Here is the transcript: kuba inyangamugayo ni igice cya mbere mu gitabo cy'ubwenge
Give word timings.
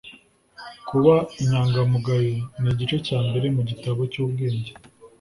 kuba 0.87 1.15
inyangamugayo 1.41 2.35
ni 2.61 2.69
igice 2.73 2.97
cya 3.07 3.17
mbere 3.27 3.47
mu 3.55 3.61
gitabo 3.69 4.01
cy'ubwenge 4.11 4.63